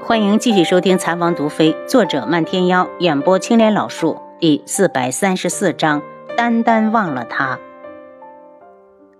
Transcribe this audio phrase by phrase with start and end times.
[0.00, 6.02] 欢迎继续收听《残王毒妃》，作者漫天妖，演播青莲老树，第四百三十四章。
[6.36, 7.58] 单单忘了他。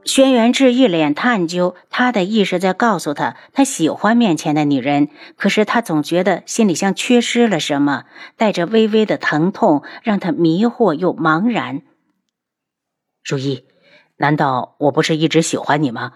[0.04, 8.04] 轩辕志一脸探究，他的意识在告诉他，他喜欢面前的女人，可是他总觉得心里像缺失了什么，
[8.36, 11.82] 带着微微的疼痛，让他迷惑又茫然。
[13.24, 13.66] 如意，
[14.16, 16.12] 难道我不是一直喜欢你吗？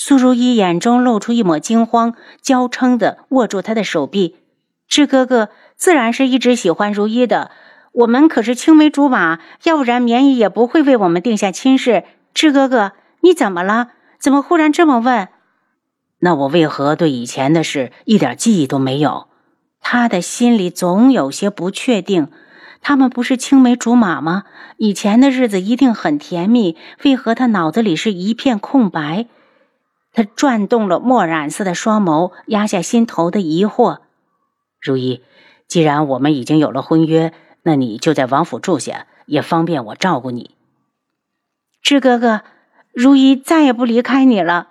[0.00, 4.36] 苏如意眼中露出一抹惊慌，娇嗔的握住他的手臂。
[4.86, 7.50] 智哥哥自然是一直喜欢如意的，
[7.90, 12.04] 我们可是青梅竹马，要不然绵姨也不会为我们定下亲事。
[12.32, 12.92] 智哥哥，
[13.22, 13.88] 你怎么了？
[14.20, 15.26] 怎么忽然这么问？
[16.20, 19.26] 那我为何对以前的事一点记忆都没有？
[19.80, 22.28] 他的心里总有些不确定。
[22.80, 24.44] 他们不是青梅竹马吗？
[24.76, 29.26] 以前的日子一定很甜蜜，为何他脑子里是一片空白？
[30.18, 33.98] 他转动了墨染色的双眸，压下心头的疑惑。
[34.80, 35.22] 如一，
[35.68, 37.32] 既然我们已经有了婚约，
[37.62, 40.56] 那你就在王府住下，也方便我照顾你。
[41.82, 42.40] 智哥哥，
[42.92, 44.70] 如一再也不离开你了。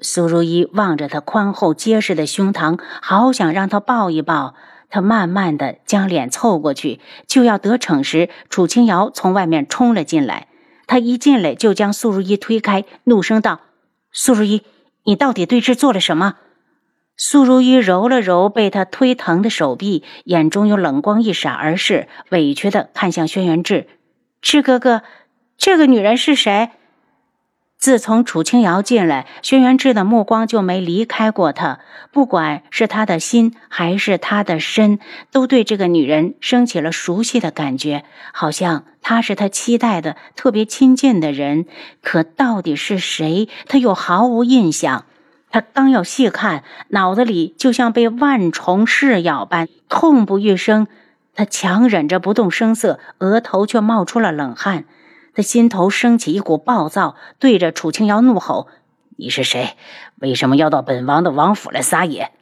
[0.00, 4.56] 苏如意望着他宽厚结实的胸膛，好想让他抱一抱。
[4.90, 10.48] 他慢慢的将脸凑过去，就要得逞时，楚清瑶从外面冲了进来。
[10.88, 13.60] 他一进来就将苏如意推开，怒声道
[14.10, 14.64] ：“苏如意！”
[15.04, 16.36] 你到底对峙做了什么？
[17.16, 23.88] 苏如意揉了揉被他推疼的手臂，眼中有冷光一闪而逝，委屈的看向轩辕志
[24.40, 25.02] ：“志哥哥，
[25.56, 26.70] 这个女人是谁？”
[27.78, 31.78] 自从楚清瑶进来，轩辕志的目光就没离开过她。
[32.10, 34.98] 不管是他的心还是他的身，
[35.30, 41.66] 都对这个女人升起了熟悉的感觉，好像她是他期待的、特别亲近的人。
[42.02, 45.04] 可到底是谁，他又毫无印象。
[45.50, 50.88] 他刚要细看，脑子里就像被万虫噬咬般痛不欲生。
[51.34, 54.84] 他强忍着不动声色，额头却冒出了冷汗。
[55.38, 58.66] 他心头升起一股暴躁，对着楚清瑶怒吼
[59.16, 59.76] ：“你是谁？
[60.16, 62.32] 为什么要到本王的王府来撒野？”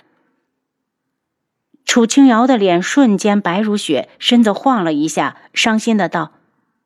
[1.85, 6.33] 楚清瑶的脸瞬间白如雪，身子晃了一下，伤心的道：“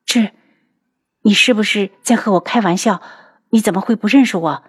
[0.04, 0.32] 志，
[1.22, 3.00] 你是不是在和我开玩笑？
[3.50, 4.64] 你怎么会不认识我？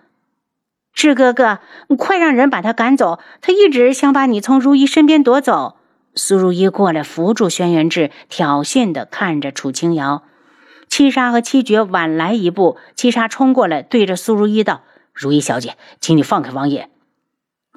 [0.94, 1.58] 志哥哥，
[1.88, 3.20] 你快让人把他赶走！
[3.42, 5.78] 他一直想把你从如意身边夺走。”
[6.14, 10.22] 苏如意过来扶住轩辕志，挑衅的看着楚清瑶。
[10.91, 14.81] 七杀和七绝晚来一步，七杀冲过来，对着苏如意道
[15.16, 16.90] ：“如意小姐，请你放开王爷。”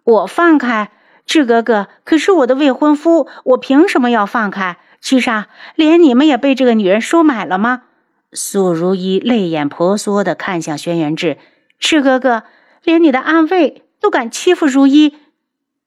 [0.03, 0.91] 我放开
[1.25, 4.79] 智哥哥，可是我的未婚夫，我凭什么要放开？
[5.01, 7.83] 七杀，连你们也被这个女人收买了吗？
[8.33, 11.39] 苏如意泪眼婆娑的看向轩辕志
[11.79, 12.43] ：“智哥哥，
[12.83, 15.15] 连你的暗卫都敢欺负如意？”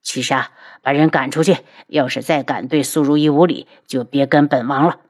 [0.01, 0.51] 七杀，
[0.81, 1.57] 把人赶出去！
[1.88, 5.01] 要是再敢对苏如意无礼，就别跟本王了。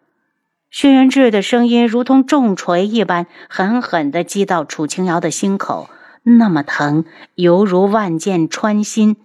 [0.69, 5.89] 轩辕志的声音如同重锤一般，狠狠地击到楚清瑶的心口，
[6.23, 7.05] 那么疼，
[7.35, 9.16] 犹如万箭穿心。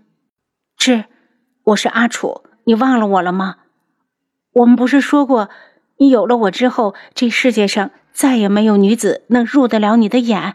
[0.76, 1.04] 志，
[1.64, 3.56] 我是阿楚，你忘了我了吗？
[4.52, 5.50] 我们不是说过，
[5.96, 10.54] 你有了我之后，这世界上再也没有女子能入得了你的眼。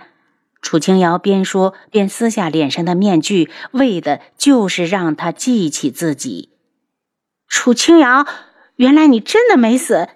[0.61, 6.49] 楚清瑶边说边撕下脸上的面具，为的就是让他记起自己。
[7.47, 8.25] 楚清瑶，
[8.77, 10.07] 原来你真的没死。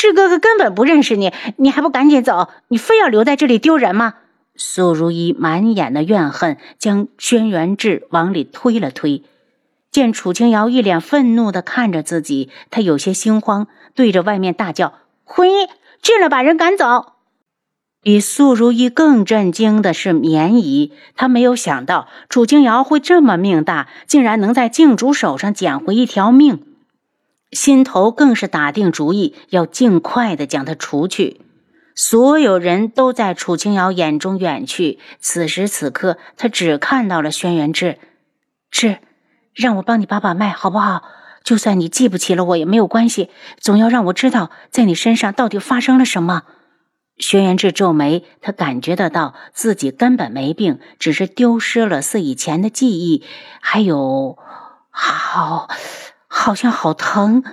[0.00, 2.48] 志哥哥根本不认识你，你还不赶紧走？
[2.68, 4.14] 你非要留在这里丢人吗？
[4.56, 9.22] 苏如意满眼的怨恨，将轩辕志往里推了推。
[9.90, 14.94] 见楚清瑶一脸愤怒的看着自己，他有些心慌，对着外面大叫
[15.24, 15.68] ：“婚姻
[16.00, 17.16] 进来，把人赶走！”
[18.00, 26.62] 比苏如意更震惊的是绵姨，她没有想到楚清瑶会这么命大，竟然能在静主手上捡回一条命。
[27.52, 31.40] 心头更是打定主意，要尽快的将他除去。
[31.94, 34.98] 所有人都在楚清瑶眼中远去。
[35.18, 37.98] 此时此刻，他只看到了轩辕志。
[38.70, 38.98] 志，
[39.52, 41.02] 让我帮你把把脉，好不好？
[41.42, 46.42] 就算你记不起了我也没有关系，总要让我知道，在你身上到底发生了什么。
[47.18, 53.24] 轩辕志皱眉，他感觉得到自己根本没病，只是丢失了似以前的记忆，
[53.60, 54.38] 还有，
[54.90, 55.68] 好。
[56.40, 57.44] 好像好疼，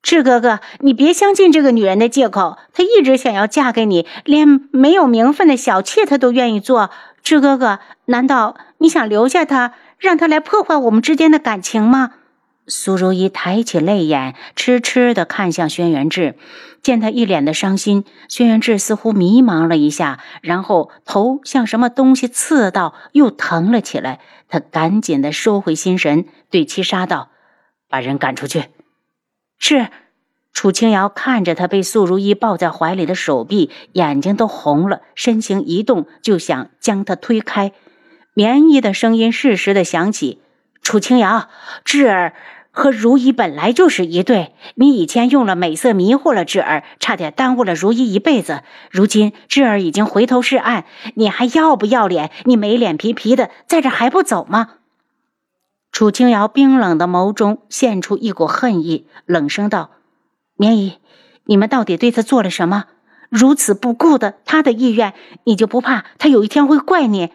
[0.00, 2.56] 志哥哥，你别相信这个女人的借口。
[2.72, 6.90] 她一直想要嫁给你，连没有名分的小妾她都愿意做。
[7.24, 12.12] 志哥哥，难道你想留下她，让她来破坏我们之间的感情吗？
[12.68, 16.36] 苏如意抬起泪眼，痴痴地看向轩辕志，
[16.82, 24.20] 见他一脸的伤心，轩辕志似乎迷茫了一下，然后头像什么东西刺到，又疼了起来。
[24.48, 27.30] 他赶紧地收回心神，对七杀道
[27.96, 28.64] ：“把人赶出去。”
[29.58, 29.88] 是。
[30.52, 37.72] 楚清瑶看着他被素如意抱在怀里的手臂，眼睛都红了，身形一动，就想将他推开。
[38.32, 40.40] 绵衣的声音适时的响起
[40.80, 41.50] ：“楚清瑶，
[41.84, 42.32] 智儿。”
[42.72, 48.62] 和如意本来就是一对，你以前用了美色迷惑了智儿，差点耽误了如意一辈子。
[48.90, 50.84] 如今智儿已经回头是岸，
[51.14, 52.30] 你还要不要脸？
[52.44, 54.68] 你没脸皮皮的在这还不走吗？
[55.96, 59.92] 楚清瑶冰冷的眸中现出一股恨意，冷声道
[60.54, 60.98] ：“绵姨，
[61.46, 62.84] 你们到底对他做了什么？
[63.30, 65.14] 如此不顾的他的意愿，
[65.44, 67.32] 你就不怕他有一天会怪你？”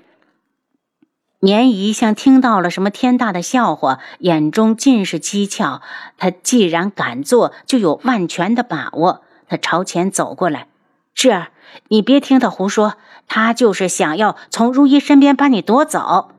[1.42, 5.82] 棉姨像听到了什么天大的笑话，眼中尽是讥诮。
[6.20, 9.24] 他既然敢做，就有万全的把握。
[9.48, 10.68] 他朝前走过来
[11.16, 11.48] ：“智儿，
[11.88, 12.94] 你别听他胡说，
[13.28, 16.30] 他就是想要从如意身边把你夺走。”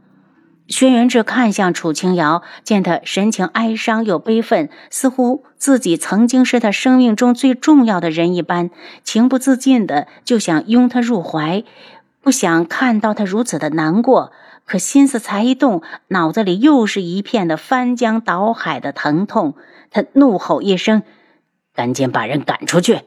[0.73, 8.71] 轩辕志看向楚清瑶，见他神情哀伤又悲愤，似乎自己曾经是他生命中最重要的人一般，
[9.05, 11.63] 情不自禁的就想拥他入怀，
[12.23, 14.33] 不想看到他如此的难过。
[14.65, 19.55] 可心思才一动，脑子里又是一片的翻江倒海的疼痛。
[19.91, 21.03] 他怒吼一声
[21.77, 23.01] ：“赶紧把人赶出去！”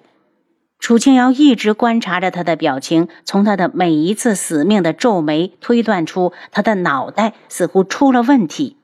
[0.77, 8.77] 楚清瑶一直观察着他的表情，从他的每一次死命的皱眉推断出他的脑袋似乎出了问题。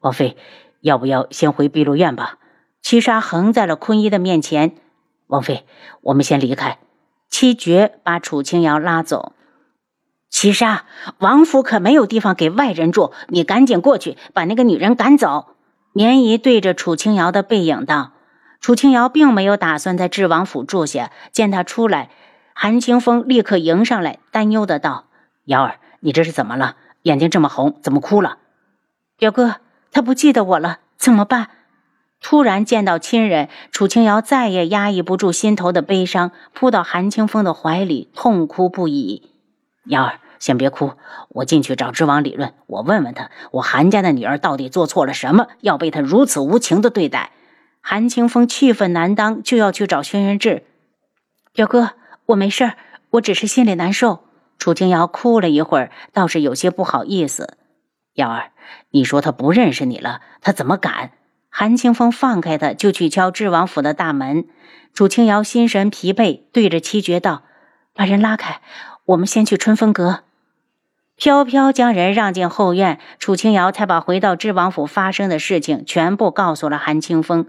[0.00, 0.36] 王妃，
[0.80, 2.38] 要不要先回碧落院吧？
[2.80, 4.76] 七杀横在了坤一的面前。
[5.26, 5.66] 王妃，
[6.00, 6.78] 我们先离开。
[7.28, 9.32] 七绝把楚清瑶拉走。
[10.30, 10.86] 七杀，
[11.18, 15.48] 王府可没有地方给外人住，你赶紧过去把那个女人赶走。
[15.92, 18.12] 绵姨对着楚清瑶的背影道。
[18.66, 22.10] 楚清瑶并没有打算在智王府住下，见他出来，
[22.52, 25.04] 韩清风立刻迎上来，担忧的道
[25.46, 26.74] ：“瑶儿，你这是怎么了？
[27.02, 28.38] 眼睛这么红，怎么哭了？”
[29.18, 29.58] 表哥，
[29.92, 31.50] 他不记得我了，怎么办？
[32.20, 39.30] 突然见到亲人，楚清瑶再也压抑不住心头的悲伤，扑到韩清风的怀里，痛哭不已。
[39.84, 40.18] 瑶儿。
[40.40, 40.94] 先别哭，
[41.28, 42.52] 我进去找知王理论。
[42.66, 47.30] 我问问他，我韩家的女儿到底做错了什么，要被他如此无情的对待？
[47.88, 50.64] 韩清风气愤难当，就要去找轩辕志。
[51.52, 51.90] 表哥，
[52.26, 52.74] 我没事儿，
[53.10, 54.24] 我只是心里难受。
[54.58, 57.56] 楚清瑶哭了一会儿，倒是有些不好意思。
[58.14, 58.50] 瑶儿，
[58.90, 61.12] 你说他不认识你了，他怎么敢？
[61.48, 64.46] 韩清风放开他，就去敲智王府的大门。
[64.92, 67.44] 楚清瑶心神疲惫，对着七绝道
[67.94, 68.60] ：“把人拉开，
[69.04, 70.24] 我们先去春风阁。”
[71.14, 77.46] 飘飘将人让进后院，楚清瑶才把回到知王府发生的事情全部告诉了韩清风。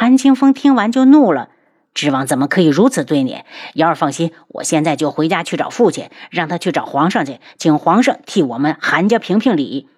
[0.00, 1.50] 韩清风听完就怒了
[1.92, 3.44] ：“知王怎么可以如此对你？
[3.74, 9.90] 瑶儿放心，我现在就回家去找父亲，让他去找皇上去，请皇上替我们韩家评评理。”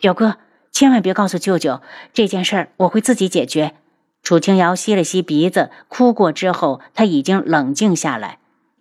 [0.00, 0.38] 表哥，
[0.72, 1.82] 千万别告诉舅舅
[2.14, 3.74] 这件事儿，我会自己解决。
[4.22, 8.38] 楚清瑶吸了吸鼻子，哭过之后，他已经冷静下来。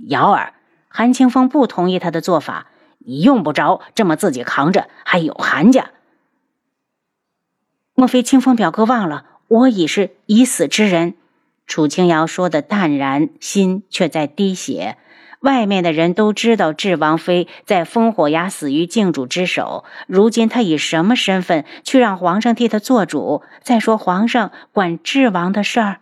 [0.07, 0.53] 瑶儿，
[0.87, 2.67] 韩清风不同意他的做法。
[2.99, 5.89] 你用不着这么自己扛着，还有韩家。
[7.93, 11.13] 莫非清风表哥忘了，我已是已死之人？
[11.67, 14.97] 楚清瑶说的淡然，心却在滴血。
[15.41, 23.43] 外面的人都知道智王妃在烽火崖死于靖主之手，如今她以什么身份去让皇上替她做主？
[23.61, 25.99] 再说皇上管智王的事儿。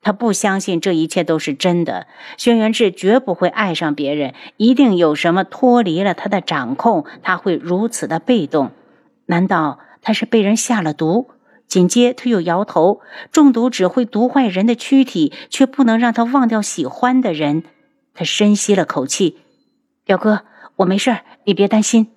[0.00, 8.70] 他不相信这一切都是真的，轩辕志绝不会爱上别人，一定有什么脱离了他的掌控，他会如此的被动。
[9.26, 11.28] 难道他是被人下了毒？
[11.68, 17.62] 紧接他又摇头，中毒只会毒坏人的躯体，却不能让他忘掉喜欢的人。
[18.14, 19.38] 他深吸了口气
[20.04, 20.40] ：“表哥，
[20.76, 22.08] 我没事你别担心。”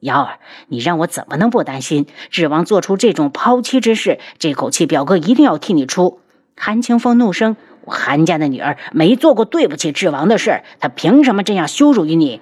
[0.00, 2.06] 瑶儿，你让我怎么能不担心？
[2.30, 6.20] 智王做出这种抛妻之事，这口气表哥一定要替你出。
[6.56, 12.40] 韩清风怒声：“我韩家的女儿没做过对不起智王的事，她凭什么这样羞辱于你？”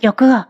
[0.00, 0.48] 表哥，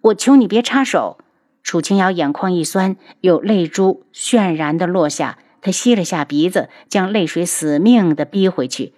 [0.00, 1.18] 我求你别插手。
[1.64, 5.38] 楚清瑶眼眶一酸，有泪珠渲然的落下。
[5.60, 8.92] 她吸了下鼻子，将泪水死命的逼回去。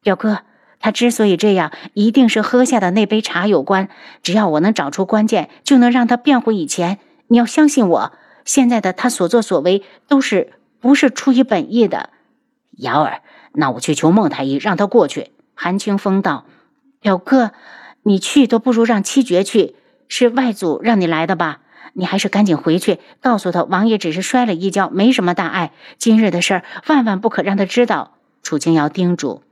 [0.00, 0.42] 表哥，
[0.78, 3.88] 他之所以这样，一定是喝下的那杯茶有关。
[4.22, 7.00] 只要我能找出关键，就能让他变回以前。
[7.26, 8.12] 你要相信我，
[8.44, 12.10] 现在的他所作所为都是不是出于本意的。
[12.76, 13.22] 瑶儿，
[13.54, 15.32] 那我去求孟太医，让他过去。
[15.54, 16.46] 韩清风道
[17.00, 17.50] ：“表哥，
[18.04, 19.74] 你去都不如让七绝去。
[20.06, 21.62] 是外祖让你来的吧？
[21.92, 25.72] 你还是赶紧回去，告诉他王爷只是摔了一跤，没什么大碍。
[25.98, 28.14] 今日的事儿万万不可让他知道。
[28.42, 29.42] 楚清瑶叮嘱：“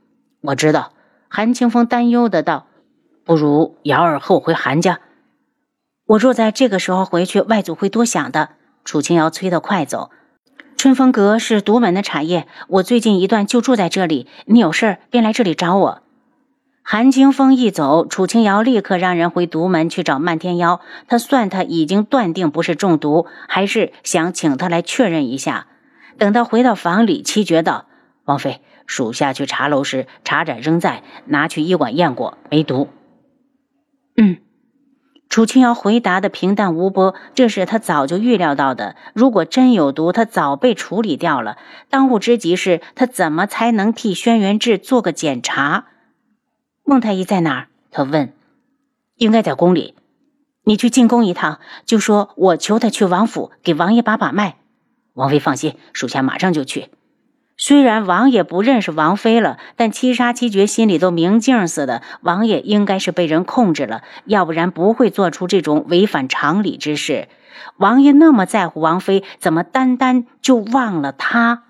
[0.41, 0.91] 我知道。”
[1.29, 2.67] 韩清风担忧的道
[3.25, 4.99] ：“不如瑶儿和我回韩家。
[6.05, 8.49] 我若在这个时候回去，外祖会多想的。”
[8.85, 10.11] 楚清瑶催得快走。
[10.75, 14.27] 春风阁是独门的产业，我最近一段就住在这里。
[14.45, 16.03] 你有事便来这里找我。
[16.85, 20.81] 韩清风一走，楚清瑶立刻让人回独门去找漫天妖。
[21.07, 25.67] 他算他已经断定不是中毒，还是想请他来确认一下。
[26.17, 27.85] 等他回到房里，七绝道
[28.25, 32.89] ：“王妃，属下去茶楼时，茶盏仍在，拿去医馆验过，没毒。”
[34.17, 34.37] 嗯。
[35.29, 38.95] 楚清瑶回答的平淡无波，这是他早就预料到的。
[39.15, 41.57] 如果真有毒，他早被处理掉了。
[41.89, 45.85] 当务之急是他怎么才能替轩辕志做个检查？
[46.85, 47.67] 孟太医在哪儿？
[47.91, 48.33] 他问。
[49.15, 49.95] 应该在宫里。
[50.65, 54.57] 你去进宫一趟，就说我求他去王府给王爷把把脉。
[55.13, 56.89] 王妃放心，属下马上就去。
[57.55, 62.01] 虽然王爷不认识王妃了，但七杀七绝心里都明镜似的。
[62.21, 67.27] 王爷应该是被人控制了，要不然不会做出这种违反常理之事。
[67.77, 71.63] 王爷那么在乎王妃，怎么单单就忘了他？